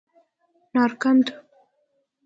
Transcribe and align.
نارکند 0.73 1.25